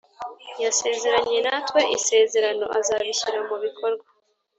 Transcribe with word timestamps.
Yasezeranye 0.63 1.37
natwe 1.45 1.81
isezerano 1.97 2.65
azabishyira 2.79 3.39
mu 3.47 3.57
bikorwa 3.63 4.05